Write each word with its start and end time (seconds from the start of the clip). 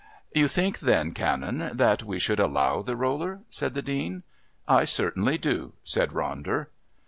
"You 0.33 0.47
think 0.47 0.79
then, 0.79 1.11
Canon, 1.13 1.77
that 1.77 2.01
we 2.01 2.17
should 2.17 2.39
allow 2.39 2.81
the 2.81 2.95
roller?" 2.95 3.41
said 3.51 3.75
the 3.75 3.83
Dean. 3.83 4.23
"I 4.67 4.83
certainly 4.83 5.37
do," 5.37 5.73
said 5.83 6.09
Ronder. 6.09 6.69